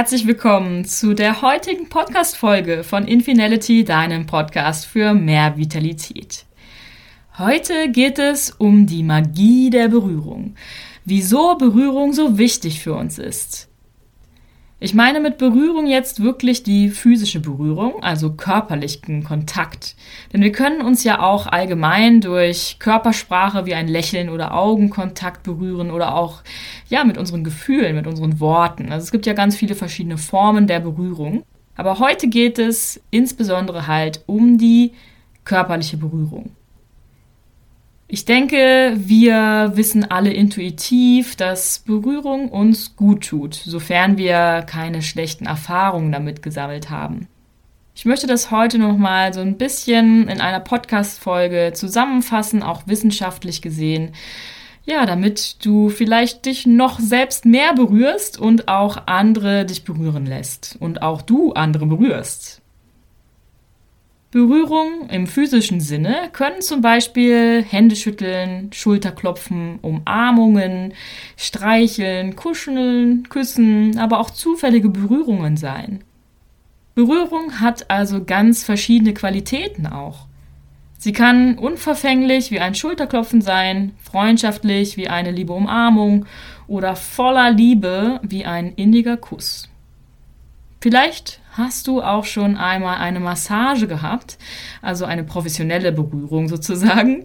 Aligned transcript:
herzlich 0.00 0.26
willkommen 0.26 0.86
zu 0.86 1.12
der 1.12 1.42
heutigen 1.42 1.90
Podcast-Folge 1.90 2.84
von 2.84 3.06
Infinality, 3.06 3.84
deinem 3.84 4.24
Podcast 4.24 4.86
für 4.86 5.12
mehr 5.12 5.58
Vitalität. 5.58 6.46
Heute 7.36 7.90
geht 7.90 8.18
es 8.18 8.50
um 8.50 8.86
die 8.86 9.02
Magie 9.02 9.68
der 9.68 9.88
Berührung. 9.88 10.54
Wieso 11.04 11.54
Berührung 11.56 12.14
so 12.14 12.38
wichtig 12.38 12.80
für 12.80 12.94
uns 12.94 13.18
ist. 13.18 13.69
Ich 14.82 14.94
meine 14.94 15.20
mit 15.20 15.36
Berührung 15.36 15.86
jetzt 15.86 16.22
wirklich 16.22 16.62
die 16.62 16.88
physische 16.88 17.38
Berührung, 17.38 18.02
also 18.02 18.32
körperlichen 18.32 19.24
Kontakt. 19.24 19.94
Denn 20.32 20.40
wir 20.40 20.52
können 20.52 20.80
uns 20.80 21.04
ja 21.04 21.20
auch 21.20 21.46
allgemein 21.46 22.22
durch 22.22 22.76
Körpersprache 22.78 23.66
wie 23.66 23.74
ein 23.74 23.88
Lächeln 23.88 24.30
oder 24.30 24.54
Augenkontakt 24.54 25.42
berühren 25.42 25.90
oder 25.90 26.14
auch 26.16 26.40
ja 26.88 27.04
mit 27.04 27.18
unseren 27.18 27.44
Gefühlen, 27.44 27.94
mit 27.94 28.06
unseren 28.06 28.40
Worten. 28.40 28.90
Also 28.90 29.04
es 29.04 29.12
gibt 29.12 29.26
ja 29.26 29.34
ganz 29.34 29.54
viele 29.54 29.74
verschiedene 29.74 30.16
Formen 30.16 30.66
der 30.66 30.80
Berührung. 30.80 31.42
Aber 31.76 31.98
heute 31.98 32.28
geht 32.28 32.58
es 32.58 33.02
insbesondere 33.10 33.86
halt 33.86 34.22
um 34.24 34.56
die 34.56 34.92
körperliche 35.44 35.98
Berührung. 35.98 36.52
Ich 38.12 38.24
denke, 38.24 38.94
wir 38.96 39.70
wissen 39.76 40.10
alle 40.10 40.32
intuitiv, 40.32 41.36
dass 41.36 41.78
Berührung 41.78 42.48
uns 42.48 42.96
gut 42.96 43.28
tut, 43.28 43.54
sofern 43.54 44.18
wir 44.18 44.64
keine 44.66 45.00
schlechten 45.00 45.46
Erfahrungen 45.46 46.10
damit 46.10 46.42
gesammelt 46.42 46.90
haben. 46.90 47.28
Ich 47.94 48.06
möchte 48.06 48.26
das 48.26 48.50
heute 48.50 48.78
noch 48.78 48.96
mal 48.96 49.32
so 49.32 49.38
ein 49.38 49.58
bisschen 49.58 50.26
in 50.26 50.40
einer 50.40 50.58
Podcast-Folge 50.58 51.70
zusammenfassen, 51.72 52.64
auch 52.64 52.82
wissenschaftlich 52.86 53.62
gesehen. 53.62 54.10
Ja, 54.84 55.06
damit 55.06 55.64
du 55.64 55.88
vielleicht 55.88 56.46
dich 56.46 56.66
noch 56.66 56.98
selbst 56.98 57.44
mehr 57.44 57.74
berührst 57.74 58.40
und 58.40 58.66
auch 58.66 59.06
andere 59.06 59.64
dich 59.64 59.84
berühren 59.84 60.26
lässt 60.26 60.76
und 60.80 61.02
auch 61.02 61.22
du 61.22 61.52
andere 61.52 61.86
berührst. 61.86 62.59
Berührung 64.30 65.08
im 65.08 65.26
physischen 65.26 65.80
Sinne 65.80 66.28
können 66.32 66.62
zum 66.62 66.82
Beispiel 66.82 67.64
Händeschütteln, 67.68 68.72
Schulterklopfen, 68.72 69.80
Umarmungen, 69.82 70.94
Streicheln, 71.36 72.36
Kuscheln, 72.36 73.28
Küssen, 73.28 73.98
aber 73.98 74.20
auch 74.20 74.30
zufällige 74.30 74.88
Berührungen 74.88 75.56
sein. 75.56 76.04
Berührung 76.94 77.60
hat 77.60 77.90
also 77.90 78.24
ganz 78.24 78.62
verschiedene 78.62 79.14
Qualitäten 79.14 79.88
auch. 79.88 80.26
Sie 80.96 81.12
kann 81.12 81.58
unverfänglich 81.58 82.52
wie 82.52 82.60
ein 82.60 82.76
Schulterklopfen 82.76 83.40
sein, 83.40 83.92
freundschaftlich 83.98 84.96
wie 84.96 85.08
eine 85.08 85.32
liebe 85.32 85.54
Umarmung 85.54 86.26
oder 86.68 86.94
voller 86.94 87.50
Liebe 87.50 88.20
wie 88.22 88.44
ein 88.44 88.74
inniger 88.74 89.16
Kuss. 89.16 89.68
Vielleicht 90.80 91.39
hast 91.52 91.86
du 91.86 92.02
auch 92.02 92.24
schon 92.24 92.56
einmal 92.56 92.98
eine 92.98 93.20
Massage 93.20 93.86
gehabt, 93.86 94.38
also 94.82 95.04
eine 95.04 95.24
professionelle 95.24 95.92
Berührung 95.92 96.48
sozusagen. 96.48 97.24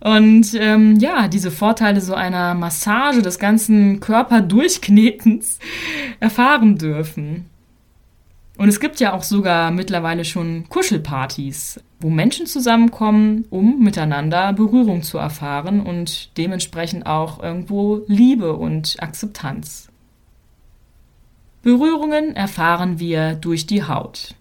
Und 0.00 0.54
ähm, 0.54 0.96
ja, 0.98 1.28
diese 1.28 1.50
Vorteile 1.50 2.00
so 2.00 2.14
einer 2.14 2.54
Massage 2.54 3.22
des 3.22 3.38
ganzen 3.38 4.00
Körperdurchknetens 4.00 5.58
erfahren 6.20 6.78
dürfen. 6.78 7.46
Und 8.56 8.68
es 8.68 8.78
gibt 8.78 9.00
ja 9.00 9.14
auch 9.14 9.22
sogar 9.22 9.70
mittlerweile 9.70 10.24
schon 10.24 10.68
Kuschelpartys, 10.68 11.80
wo 11.98 12.10
Menschen 12.10 12.44
zusammenkommen, 12.44 13.46
um 13.48 13.82
miteinander 13.82 14.52
Berührung 14.52 15.02
zu 15.02 15.16
erfahren 15.16 15.80
und 15.80 16.36
dementsprechend 16.36 17.06
auch 17.06 17.42
irgendwo 17.42 18.02
Liebe 18.06 18.54
und 18.54 18.96
Akzeptanz. 19.00 19.89
Berührungen 21.62 22.34
erfahren 22.34 22.98
wir 22.98 23.34
durch 23.34 23.66
die 23.66 23.84
Haut. 23.84 24.34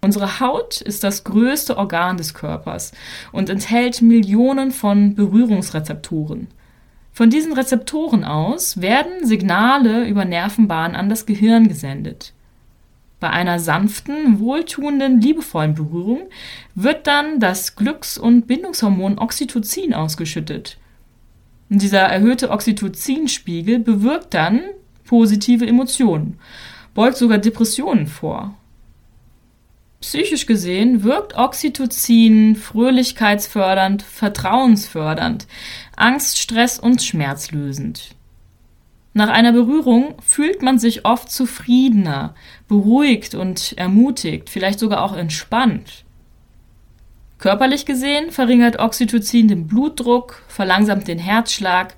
Unsere 0.00 0.40
Haut 0.40 0.80
ist 0.80 1.04
das 1.04 1.24
größte 1.24 1.76
Organ 1.76 2.16
des 2.16 2.32
Körpers 2.32 2.92
und 3.32 3.50
enthält 3.50 4.02
Millionen 4.02 4.70
von 4.70 5.14
Berührungsrezeptoren. 5.14 6.48
Von 7.12 7.30
diesen 7.30 7.52
Rezeptoren 7.54 8.24
aus 8.24 8.80
werden 8.80 9.26
Signale 9.26 10.06
über 10.06 10.24
Nervenbahnen 10.24 10.96
an 10.96 11.08
das 11.08 11.26
Gehirn 11.26 11.66
gesendet. 11.66 12.32
Bei 13.20 13.30
einer 13.30 13.58
sanften, 13.58 14.38
wohltuenden, 14.38 15.20
liebevollen 15.20 15.74
Berührung 15.74 16.28
wird 16.74 17.06
dann 17.06 17.40
das 17.40 17.74
Glücks- 17.74 18.18
und 18.18 18.46
Bindungshormon 18.46 19.18
Oxytocin 19.18 19.94
ausgeschüttet. 19.94 20.76
Und 21.70 21.82
dieser 21.82 22.02
erhöhte 22.02 22.50
Oxytocinspiegel 22.50 23.78
bewirkt 23.78 24.34
dann 24.34 24.60
positive 25.06 25.66
Emotionen, 25.66 26.38
beugt 26.94 27.16
sogar 27.16 27.38
Depressionen 27.38 28.06
vor. 28.06 28.54
Psychisch 30.00 30.46
gesehen 30.46 31.02
wirkt 31.02 31.36
Oxytocin 31.36 32.54
fröhlichkeitsfördernd, 32.54 34.02
vertrauensfördernd, 34.02 35.46
Angst, 35.96 36.38
Stress 36.38 36.78
und 36.78 37.02
schmerzlösend. 37.02 38.10
Nach 39.14 39.30
einer 39.30 39.52
Berührung 39.52 40.14
fühlt 40.20 40.60
man 40.60 40.78
sich 40.78 41.06
oft 41.06 41.30
zufriedener, 41.30 42.34
beruhigt 42.68 43.34
und 43.34 43.72
ermutigt, 43.78 44.50
vielleicht 44.50 44.78
sogar 44.78 45.02
auch 45.02 45.16
entspannt. 45.16 46.04
Körperlich 47.38 47.86
gesehen 47.86 48.30
verringert 48.30 48.78
Oxytocin 48.78 49.48
den 49.48 49.66
Blutdruck, 49.66 50.42
verlangsamt 50.48 51.08
den 51.08 51.18
Herzschlag 51.18 51.94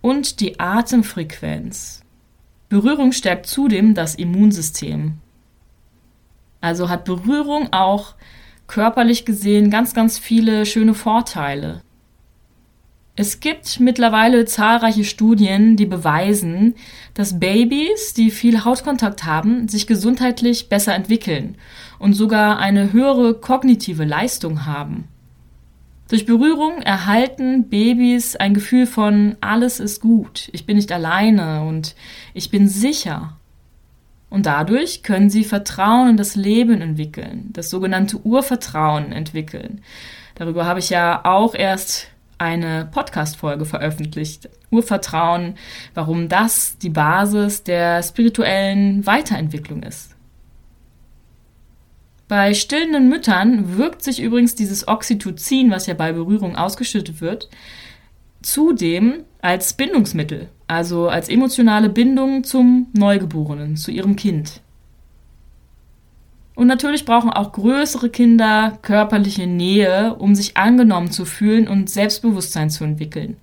und 0.00 0.40
die 0.40 0.60
Atemfrequenz. 0.60 2.02
Berührung 2.70 3.10
stärkt 3.10 3.46
zudem 3.46 3.94
das 3.94 4.14
Immunsystem. 4.14 5.14
Also 6.60 6.88
hat 6.88 7.04
Berührung 7.04 7.72
auch 7.72 8.14
körperlich 8.68 9.24
gesehen 9.24 9.70
ganz, 9.70 9.92
ganz 9.92 10.18
viele 10.18 10.64
schöne 10.64 10.94
Vorteile. 10.94 11.82
Es 13.16 13.40
gibt 13.40 13.80
mittlerweile 13.80 14.44
zahlreiche 14.44 15.04
Studien, 15.04 15.76
die 15.76 15.84
beweisen, 15.84 16.76
dass 17.12 17.40
Babys, 17.40 18.14
die 18.14 18.30
viel 18.30 18.64
Hautkontakt 18.64 19.24
haben, 19.24 19.66
sich 19.66 19.88
gesundheitlich 19.88 20.68
besser 20.68 20.94
entwickeln 20.94 21.56
und 21.98 22.14
sogar 22.14 22.60
eine 22.60 22.92
höhere 22.92 23.34
kognitive 23.34 24.04
Leistung 24.04 24.64
haben. 24.64 25.08
Durch 26.10 26.26
Berührung 26.26 26.82
erhalten 26.82 27.68
Babys 27.68 28.34
ein 28.34 28.52
Gefühl 28.52 28.88
von 28.88 29.36
alles 29.40 29.78
ist 29.78 30.00
gut, 30.00 30.50
ich 30.52 30.66
bin 30.66 30.76
nicht 30.76 30.90
alleine 30.90 31.62
und 31.62 31.94
ich 32.34 32.50
bin 32.50 32.66
sicher. 32.66 33.36
Und 34.28 34.46
dadurch 34.46 35.04
können 35.04 35.30
sie 35.30 35.44
Vertrauen 35.44 36.10
in 36.10 36.16
das 36.16 36.34
Leben 36.34 36.80
entwickeln, 36.80 37.50
das 37.52 37.70
sogenannte 37.70 38.18
Urvertrauen 38.26 39.12
entwickeln. 39.12 39.82
Darüber 40.34 40.66
habe 40.66 40.80
ich 40.80 40.90
ja 40.90 41.24
auch 41.24 41.54
erst 41.54 42.08
eine 42.38 42.88
Podcast-Folge 42.90 43.64
veröffentlicht. 43.64 44.48
Urvertrauen, 44.72 45.54
warum 45.94 46.28
das 46.28 46.76
die 46.78 46.90
Basis 46.90 47.62
der 47.62 48.02
spirituellen 48.02 49.06
Weiterentwicklung 49.06 49.84
ist. 49.84 50.09
Bei 52.30 52.54
stillenden 52.54 53.08
Müttern 53.08 53.76
wirkt 53.76 54.04
sich 54.04 54.22
übrigens 54.22 54.54
dieses 54.54 54.86
Oxytocin, 54.86 55.72
was 55.72 55.88
ja 55.88 55.94
bei 55.94 56.12
Berührung 56.12 56.54
ausgeschüttet 56.54 57.20
wird, 57.20 57.48
zudem 58.40 59.24
als 59.42 59.72
Bindungsmittel, 59.72 60.48
also 60.68 61.08
als 61.08 61.28
emotionale 61.28 61.88
Bindung 61.88 62.44
zum 62.44 62.86
Neugeborenen, 62.92 63.76
zu 63.76 63.90
ihrem 63.90 64.14
Kind. 64.14 64.60
Und 66.54 66.68
natürlich 66.68 67.04
brauchen 67.04 67.30
auch 67.30 67.50
größere 67.50 68.10
Kinder 68.10 68.78
körperliche 68.82 69.48
Nähe, 69.48 70.14
um 70.14 70.36
sich 70.36 70.56
angenommen 70.56 71.10
zu 71.10 71.24
fühlen 71.24 71.66
und 71.66 71.90
Selbstbewusstsein 71.90 72.70
zu 72.70 72.84
entwickeln. 72.84 73.38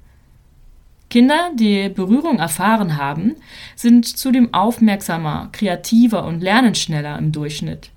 Kinder, 1.10 1.52
die 1.60 1.90
Berührung 1.90 2.40
erfahren 2.40 2.96
haben, 2.96 3.36
sind 3.76 4.06
zudem 4.06 4.54
aufmerksamer, 4.54 5.50
kreativer 5.52 6.26
und 6.26 6.40
lernen 6.40 6.74
schneller 6.74 7.18
im 7.18 7.34
Durchschnitt. 7.34 7.92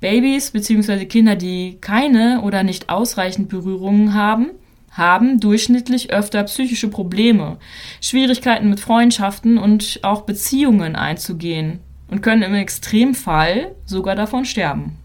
Babys 0.00 0.52
bzw. 0.52 1.06
Kinder, 1.06 1.34
die 1.34 1.78
keine 1.80 2.42
oder 2.42 2.62
nicht 2.62 2.88
ausreichend 2.88 3.48
Berührungen 3.48 4.14
haben, 4.14 4.50
haben 4.90 5.40
durchschnittlich 5.40 6.12
öfter 6.12 6.42
psychische 6.44 6.88
Probleme, 6.88 7.58
Schwierigkeiten 8.00 8.70
mit 8.70 8.80
Freundschaften 8.80 9.58
und 9.58 10.00
auch 10.02 10.22
Beziehungen 10.22 10.96
einzugehen 10.96 11.80
und 12.08 12.22
können 12.22 12.42
im 12.42 12.54
Extremfall 12.54 13.74
sogar 13.84 14.14
davon 14.14 14.44
sterben. 14.44 14.96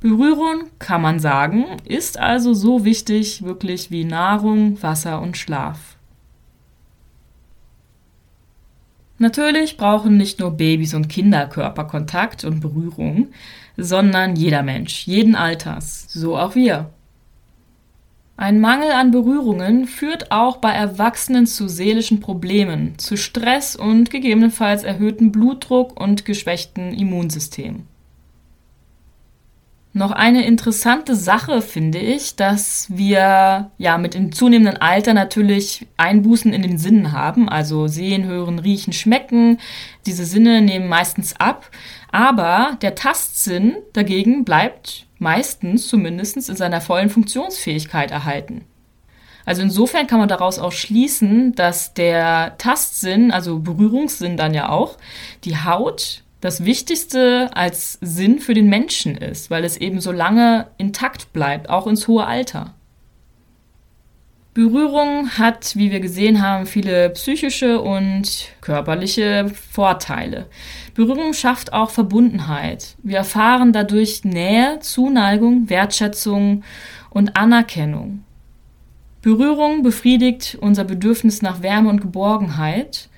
Berührung, 0.00 0.64
kann 0.78 1.00
man 1.02 1.20
sagen, 1.20 1.64
ist 1.84 2.18
also 2.18 2.54
so 2.54 2.84
wichtig 2.84 3.42
wirklich 3.42 3.90
wie 3.90 4.04
Nahrung, 4.04 4.80
Wasser 4.82 5.20
und 5.20 5.36
Schlaf. 5.36 5.95
Natürlich 9.18 9.76
brauchen 9.76 10.16
nicht 10.16 10.40
nur 10.40 10.50
Babys 10.50 10.94
und 10.94 11.08
Kinder 11.08 11.46
Körperkontakt 11.46 12.44
und 12.44 12.60
Berührung, 12.60 13.28
sondern 13.76 14.36
jeder 14.36 14.62
Mensch, 14.62 15.06
jeden 15.06 15.34
Alters, 15.34 16.06
so 16.08 16.36
auch 16.36 16.54
wir. 16.54 16.90
Ein 18.38 18.60
Mangel 18.60 18.90
an 18.92 19.12
Berührungen 19.12 19.86
führt 19.86 20.30
auch 20.30 20.58
bei 20.58 20.70
Erwachsenen 20.72 21.46
zu 21.46 21.68
seelischen 21.68 22.20
Problemen, 22.20 22.98
zu 22.98 23.16
Stress 23.16 23.76
und 23.76 24.10
gegebenenfalls 24.10 24.84
erhöhten 24.84 25.32
Blutdruck 25.32 25.98
und 25.98 26.26
geschwächten 26.26 26.92
Immunsystem. 26.92 27.84
Noch 29.96 30.10
eine 30.10 30.44
interessante 30.44 31.16
Sache 31.16 31.62
finde 31.62 31.98
ich, 31.98 32.36
dass 32.36 32.88
wir 32.90 33.70
ja 33.78 33.96
mit 33.96 34.12
dem 34.12 34.30
zunehmenden 34.30 34.76
Alter 34.76 35.14
natürlich 35.14 35.86
Einbußen 35.96 36.52
in 36.52 36.60
den 36.60 36.76
Sinnen 36.76 37.12
haben, 37.12 37.48
also 37.48 37.86
sehen, 37.86 38.26
hören, 38.26 38.58
riechen, 38.58 38.92
schmecken. 38.92 39.58
Diese 40.04 40.26
Sinne 40.26 40.60
nehmen 40.60 40.86
meistens 40.88 41.40
ab, 41.40 41.70
aber 42.12 42.76
der 42.82 42.94
Tastsinn 42.94 43.76
dagegen 43.94 44.44
bleibt 44.44 45.06
meistens 45.18 45.88
zumindest 45.88 46.46
in 46.46 46.56
seiner 46.56 46.82
vollen 46.82 47.08
Funktionsfähigkeit 47.08 48.10
erhalten. 48.10 48.66
Also 49.46 49.62
insofern 49.62 50.06
kann 50.06 50.18
man 50.18 50.28
daraus 50.28 50.58
auch 50.58 50.72
schließen, 50.72 51.54
dass 51.54 51.94
der 51.94 52.58
Tastsinn, 52.58 53.30
also 53.30 53.60
Berührungssinn 53.60 54.36
dann 54.36 54.52
ja 54.52 54.68
auch, 54.68 54.98
die 55.44 55.56
Haut 55.56 56.22
das 56.40 56.64
Wichtigste 56.64 57.50
als 57.54 57.98
Sinn 58.00 58.38
für 58.38 58.54
den 58.54 58.68
Menschen 58.68 59.16
ist, 59.16 59.50
weil 59.50 59.64
es 59.64 59.76
eben 59.76 60.00
so 60.00 60.12
lange 60.12 60.68
intakt 60.78 61.32
bleibt, 61.32 61.70
auch 61.70 61.86
ins 61.86 62.08
hohe 62.08 62.26
Alter. 62.26 62.74
Berührung 64.56 65.28
hat, 65.36 65.76
wie 65.76 65.90
wir 65.90 66.00
gesehen 66.00 66.40
haben, 66.40 66.64
viele 66.64 67.10
psychische 67.10 67.78
und 67.78 68.48
körperliche 68.62 69.50
Vorteile. 69.70 70.46
Berührung 70.94 71.34
schafft 71.34 71.74
auch 71.74 71.90
Verbundenheit. 71.90 72.96
Wir 73.02 73.18
erfahren 73.18 73.74
dadurch 73.74 74.24
Nähe, 74.24 74.78
Zuneigung, 74.80 75.68
Wertschätzung 75.68 76.64
und 77.10 77.36
Anerkennung. 77.36 78.24
Berührung 79.20 79.82
befriedigt 79.82 80.56
unser 80.58 80.84
Bedürfnis 80.84 81.42
nach 81.42 81.60
Wärme 81.60 81.90
und 81.90 82.00
Geborgenheit 82.00 83.10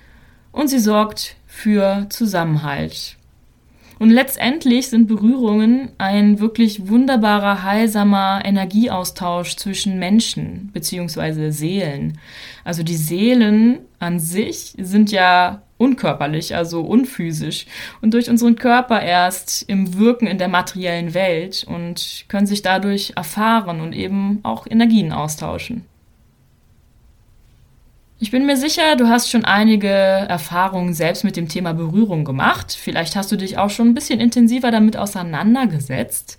und 0.51 0.67
sie 0.67 0.81
sorgt 0.81 1.37
für 1.59 2.07
Zusammenhalt. 2.09 3.17
Und 3.99 4.11
letztendlich 4.11 4.89
sind 4.89 5.09
Berührungen 5.09 5.91
ein 5.99 6.39
wirklich 6.39 6.87
wunderbarer, 6.87 7.65
heilsamer 7.65 8.43
Energieaustausch 8.45 9.57
zwischen 9.57 9.99
Menschen 9.99 10.71
bzw. 10.73 11.51
Seelen. 11.51 12.19
Also 12.63 12.85
die 12.85 12.97
Seelen 12.97 13.81
an 13.99 14.21
sich 14.21 14.75
sind 14.79 15.11
ja 15.11 15.63
unkörperlich, 15.79 16.55
also 16.55 16.83
unphysisch 16.83 17.67
und 18.03 18.15
durch 18.15 18.31
unseren 18.31 18.55
Körper 18.55 19.03
erst 19.03 19.69
im 19.69 19.99
Wirken 19.99 20.29
in 20.29 20.39
der 20.39 20.49
materiellen 20.49 21.13
Welt 21.13 21.65
und 21.69 22.25
können 22.29 22.47
sich 22.47 22.63
dadurch 22.63 23.15
erfahren 23.17 23.81
und 23.81 23.95
eben 23.95 24.39
auch 24.45 24.69
Energien 24.71 25.11
austauschen. 25.11 25.85
Ich 28.21 28.33
bin 28.33 28.47
mir 28.47 28.57
sicher, 28.57 28.97
du 28.97 29.09
hast 29.09 29.31
schon 29.31 29.45
einige 29.45 29.89
Erfahrungen 29.89 30.93
selbst 30.93 31.23
mit 31.23 31.37
dem 31.37 31.49
Thema 31.49 31.73
Berührung 31.73 32.25
gemacht. 32.25 32.77
Vielleicht 32.79 33.15
hast 33.15 33.31
du 33.31 33.37
dich 33.37 33.59
auch 33.59 33.71
schon 33.71 33.89
ein 33.89 33.95
bisschen 33.95 34.19
intensiver 34.19 34.73
damit 34.73 34.97
auseinandergesetzt. 34.97 36.37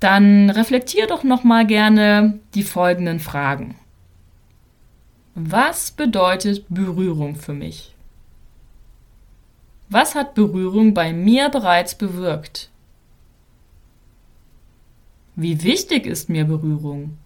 Dann 0.00 0.50
reflektier 0.50 1.06
doch 1.06 1.22
noch 1.22 1.44
mal 1.44 1.64
gerne 1.64 2.40
die 2.54 2.64
folgenden 2.64 3.20
Fragen. 3.20 3.76
Was 5.36 5.92
bedeutet 5.92 6.64
Berührung 6.68 7.36
für 7.36 7.52
mich? 7.52 7.94
Was 9.90 10.16
hat 10.16 10.34
Berührung 10.34 10.92
bei 10.92 11.12
mir 11.12 11.50
bereits 11.50 11.94
bewirkt? 11.94 12.68
Wie 15.36 15.62
wichtig 15.62 16.06
ist 16.06 16.28
mir 16.28 16.44
Berührung? 16.44 17.16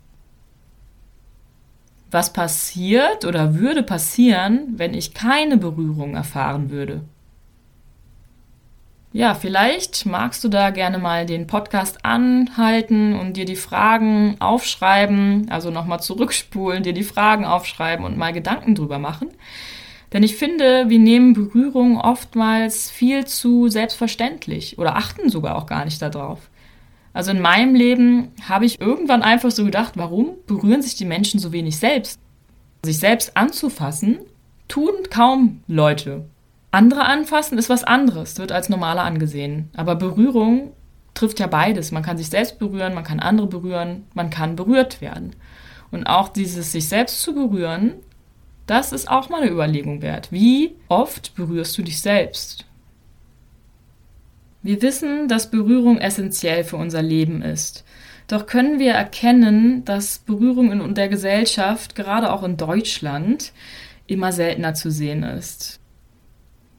Was 2.15 2.33
passiert 2.33 3.25
oder 3.25 3.57
würde 3.57 3.83
passieren, 3.83 4.75
wenn 4.77 4.95
ich 4.95 5.13
keine 5.13 5.57
Berührung 5.57 6.15
erfahren 6.15 6.71
würde. 6.71 7.03
Ja, 9.13 9.35
vielleicht 9.35 10.07
magst 10.07 10.43
du 10.43 10.49
da 10.49 10.71
gerne 10.71 10.99
mal 10.99 11.27
den 11.27 11.47
Podcast 11.47 12.05
anhalten 12.05 13.15
und 13.15 13.37
dir 13.37 13.45
die 13.45 13.55
Fragen 13.57 14.37
aufschreiben, 14.41 15.47
also 15.51 15.71
nochmal 15.71 16.01
zurückspulen, 16.01 16.83
dir 16.83 16.95
die 16.95 17.05
Fragen 17.05 17.45
aufschreiben 17.45 18.05
und 18.05 18.17
mal 18.17 18.33
Gedanken 18.33 18.75
drüber 18.75 18.99
machen. 18.99 19.29
Denn 20.13 20.23
ich 20.23 20.37
finde, 20.37 20.89
wir 20.89 20.99
nehmen 20.99 21.33
Berührung 21.33 22.01
oftmals 22.01 22.91
viel 22.91 23.25
zu 23.25 23.69
selbstverständlich 23.69 24.79
oder 24.79 24.97
achten 24.97 25.29
sogar 25.29 25.57
auch 25.57 25.67
gar 25.67 25.85
nicht 25.85 26.01
darauf. 26.01 26.39
Also 27.15 27.31
in 27.31 27.41
meinem 27.41 27.75
Leben 27.75 28.33
habe 28.47 28.67
ich 28.67 28.81
irgendwann 28.81 29.23
einfach 29.23 29.53
so 29.53 29.65
gedacht, 29.65 29.93
warum 29.97 30.35
berühren 30.47 30.83
sich 30.83 30.97
die 30.97 31.05
Menschen 31.05 31.41
so 31.41 31.53
wenig 31.53 31.79
selbst? 31.79 32.21
Sich 32.85 32.99
selbst 32.99 33.37
anzufassen, 33.37 34.19
tun 34.69 34.93
kaum 35.11 35.61
Leute. 35.69 36.27
Andere 36.73 37.05
anfassen 37.05 37.57
ist 37.57 37.71
was 37.71 37.85
anderes, 37.85 38.37
wird 38.39 38.51
als 38.51 38.69
normaler 38.69 39.05
angesehen. 39.05 39.71
Aber 39.77 39.95
Berührung 39.95 40.73
trifft 41.15 41.39
ja 41.39 41.47
beides. 41.47 41.93
Man 41.93 42.03
kann 42.03 42.19
sich 42.19 42.29
selbst 42.29 42.59
berühren, 42.59 42.95
man 42.95 43.05
kann 43.05 43.21
andere 43.21 43.47
berühren, 43.47 44.03
man 44.15 44.29
kann 44.29 44.57
berührt 44.57 45.01
werden. 45.01 45.37
Und 45.93 46.09
auch 46.09 46.29
dieses 46.29 46.73
sich 46.73 46.89
selbst 46.89 47.23
zu 47.23 47.33
berühren, 47.33 47.95
das 48.67 48.93
ist 48.93 49.09
auch 49.09 49.29
mal 49.29 49.43
eine 49.43 49.53
Überlegung 49.53 50.03
wert. 50.03 50.33
Wie 50.33 50.75
oft 50.89 51.37
berührst 51.37 51.79
du 51.79 51.83
dich 51.83 52.01
selbst? 52.01 52.65
Wir 54.65 54.81
wissen, 54.81 55.29
dass 55.29 55.51
Berührung 55.51 55.99
essentiell 55.99 56.65
für 56.65 56.79
unser 56.79 57.03
Leben 57.03 57.43
ist. 57.43 57.85
Doch 58.29 58.47
können 58.47 58.79
wir 58.79 58.93
erkennen, 58.93 59.85
dass 59.85 60.21
Berührung 60.21 60.73
in 60.73 60.95
der 60.95 61.11
Gesellschaft, 61.11 61.95
gerade 61.95 62.33
auch 62.33 62.43
in 62.43 62.57
Deutschland, 62.57 63.53
immer 64.07 64.33
seltener 64.33 64.73
zu 64.73 64.91
sehen 64.91 65.23
ist. 65.23 65.81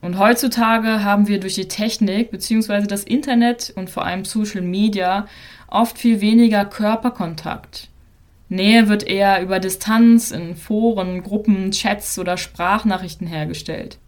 Und 0.01 0.17
heutzutage 0.17 1.03
haben 1.03 1.27
wir 1.27 1.39
durch 1.39 1.53
die 1.53 1.67
Technik 1.67 2.31
bzw. 2.31 2.87
das 2.87 3.03
Internet 3.03 3.71
und 3.75 3.91
vor 3.91 4.03
allem 4.03 4.25
Social 4.25 4.63
Media 4.63 5.27
oft 5.67 5.99
viel 5.99 6.21
weniger 6.21 6.65
Körperkontakt. 6.65 7.89
Nähe 8.49 8.89
wird 8.89 9.03
eher 9.03 9.43
über 9.43 9.59
Distanz 9.59 10.31
in 10.31 10.55
Foren, 10.55 11.21
Gruppen, 11.21 11.69
Chats 11.69 12.17
oder 12.17 12.37
Sprachnachrichten 12.37 13.27
hergestellt. 13.27 13.99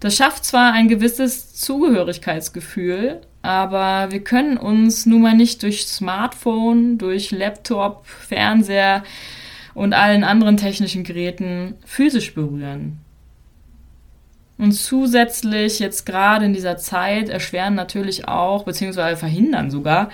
Das 0.00 0.16
schafft 0.16 0.44
zwar 0.44 0.72
ein 0.72 0.88
gewisses 0.88 1.54
Zugehörigkeitsgefühl, 1.54 3.22
aber 3.42 4.10
wir 4.10 4.22
können 4.22 4.56
uns 4.58 5.06
nun 5.06 5.22
mal 5.22 5.34
nicht 5.34 5.62
durch 5.62 5.86
Smartphone, 5.86 6.98
durch 6.98 7.30
Laptop, 7.30 8.06
Fernseher 8.06 9.04
und 9.74 9.94
allen 9.94 10.24
anderen 10.24 10.56
technischen 10.56 11.04
Geräten 11.04 11.74
physisch 11.84 12.34
berühren. 12.34 12.98
Und 14.58 14.72
zusätzlich 14.72 15.78
jetzt 15.78 16.06
gerade 16.06 16.46
in 16.46 16.54
dieser 16.54 16.78
Zeit 16.78 17.28
erschweren 17.28 17.74
natürlich 17.74 18.26
auch, 18.26 18.64
beziehungsweise 18.64 19.18
verhindern 19.18 19.70
sogar, 19.70 20.10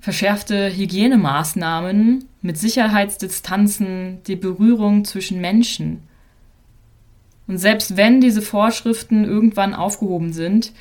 verschärfte 0.00 0.74
Hygienemaßnahmen 0.74 2.24
mit 2.42 2.58
Sicherheitsdistanzen 2.58 4.22
die 4.26 4.36
Berührung 4.36 5.04
zwischen 5.04 5.40
Menschen. 5.40 6.02
Und 7.46 7.58
selbst 7.58 7.96
wenn 7.96 8.20
diese 8.20 8.42
Vorschriften 8.42 9.24
irgendwann 9.24 9.74
aufgehoben 9.74 10.32
sind, 10.32 10.72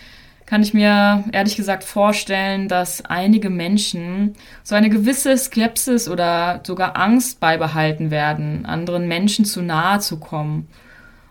kann 0.45 0.61
ich 0.61 0.73
mir 0.73 1.23
ehrlich 1.31 1.55
gesagt 1.55 1.83
vorstellen, 1.83 2.67
dass 2.67 3.03
einige 3.05 3.49
Menschen 3.49 4.35
so 4.63 4.75
eine 4.75 4.89
gewisse 4.89 5.37
Skepsis 5.37 6.09
oder 6.09 6.61
sogar 6.63 6.97
Angst 6.97 7.39
beibehalten 7.39 8.11
werden, 8.11 8.65
anderen 8.65 9.07
Menschen 9.07 9.45
zu 9.45 9.61
nahe 9.61 9.99
zu 9.99 10.19
kommen. 10.19 10.67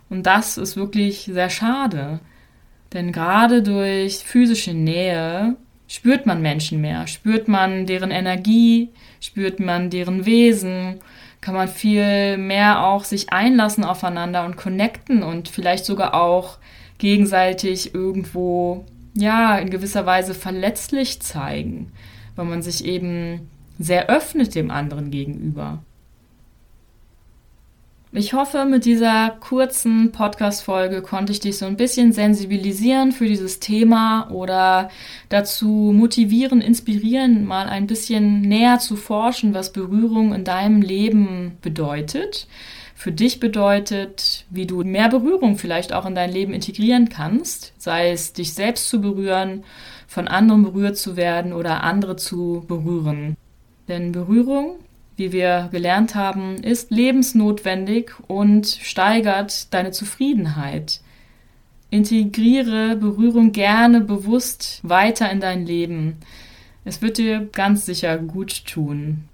Und 0.08 0.26
das 0.26 0.58
ist 0.58 0.76
wirklich 0.76 1.30
sehr 1.32 1.50
schade. 1.50 2.20
Denn 2.92 3.12
gerade 3.12 3.62
durch 3.62 4.18
physische 4.18 4.74
Nähe 4.74 5.56
spürt 5.88 6.26
man 6.26 6.42
Menschen 6.42 6.80
mehr, 6.80 7.06
spürt 7.06 7.48
man 7.48 7.86
deren 7.86 8.10
Energie, 8.10 8.90
spürt 9.20 9.60
man 9.60 9.90
deren 9.90 10.26
Wesen 10.26 11.00
kann 11.42 11.54
man 11.54 11.68
viel 11.68 12.38
mehr 12.38 12.86
auch 12.86 13.04
sich 13.04 13.32
einlassen 13.32 13.84
aufeinander 13.84 14.46
und 14.46 14.56
connecten 14.56 15.22
und 15.22 15.48
vielleicht 15.48 15.84
sogar 15.84 16.14
auch 16.14 16.56
gegenseitig 16.98 17.94
irgendwo, 17.94 18.86
ja, 19.14 19.58
in 19.58 19.68
gewisser 19.68 20.06
Weise 20.06 20.34
verletzlich 20.34 21.20
zeigen, 21.20 21.92
weil 22.36 22.46
man 22.46 22.62
sich 22.62 22.84
eben 22.84 23.50
sehr 23.78 24.08
öffnet 24.08 24.54
dem 24.54 24.70
anderen 24.70 25.10
gegenüber. 25.10 25.82
Ich 28.14 28.34
hoffe, 28.34 28.66
mit 28.66 28.84
dieser 28.84 29.30
kurzen 29.40 30.12
Podcast-Folge 30.12 31.00
konnte 31.00 31.32
ich 31.32 31.40
dich 31.40 31.56
so 31.56 31.64
ein 31.64 31.78
bisschen 31.78 32.12
sensibilisieren 32.12 33.10
für 33.10 33.26
dieses 33.26 33.58
Thema 33.58 34.30
oder 34.30 34.90
dazu 35.30 35.94
motivieren, 35.94 36.60
inspirieren, 36.60 37.46
mal 37.46 37.70
ein 37.70 37.86
bisschen 37.86 38.42
näher 38.42 38.78
zu 38.80 38.96
forschen, 38.96 39.54
was 39.54 39.72
Berührung 39.72 40.34
in 40.34 40.44
deinem 40.44 40.82
Leben 40.82 41.56
bedeutet, 41.62 42.48
für 42.94 43.12
dich 43.12 43.40
bedeutet, 43.40 44.44
wie 44.50 44.66
du 44.66 44.84
mehr 44.84 45.08
Berührung 45.08 45.56
vielleicht 45.56 45.94
auch 45.94 46.04
in 46.04 46.14
dein 46.14 46.30
Leben 46.30 46.52
integrieren 46.52 47.08
kannst, 47.08 47.72
sei 47.78 48.10
es 48.10 48.34
dich 48.34 48.52
selbst 48.52 48.90
zu 48.90 49.00
berühren, 49.00 49.64
von 50.06 50.28
anderen 50.28 50.64
berührt 50.64 50.98
zu 50.98 51.16
werden 51.16 51.54
oder 51.54 51.82
andere 51.82 52.16
zu 52.16 52.62
berühren. 52.68 53.38
Denn 53.88 54.12
Berührung 54.12 54.80
wie 55.22 55.32
wir 55.32 55.68
gelernt 55.70 56.16
haben, 56.16 56.56
ist 56.56 56.90
lebensnotwendig 56.90 58.10
und 58.26 58.66
steigert 58.66 59.72
deine 59.72 59.92
Zufriedenheit. 59.92 61.00
Integriere 61.90 62.96
Berührung 62.96 63.52
gerne 63.52 64.00
bewusst 64.00 64.80
weiter 64.82 65.30
in 65.30 65.38
dein 65.38 65.64
Leben. 65.64 66.16
Es 66.84 67.02
wird 67.02 67.18
dir 67.18 67.48
ganz 67.52 67.86
sicher 67.86 68.18
gut 68.18 68.66
tun. 68.66 69.28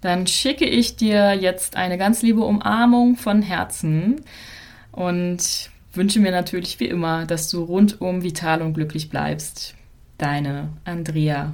Dann 0.00 0.26
schicke 0.26 0.64
ich 0.64 0.96
dir 0.96 1.34
jetzt 1.34 1.76
eine 1.76 1.98
ganz 1.98 2.22
liebe 2.22 2.40
Umarmung 2.40 3.16
von 3.16 3.42
Herzen 3.42 4.22
und 4.92 5.70
wünsche 5.92 6.20
mir 6.20 6.30
natürlich 6.30 6.80
wie 6.80 6.86
immer, 6.86 7.26
dass 7.26 7.50
du 7.50 7.62
rundum 7.62 8.22
vital 8.22 8.62
und 8.62 8.72
glücklich 8.72 9.10
bleibst. 9.10 9.74
Deine 10.16 10.70
Andrea. 10.86 11.52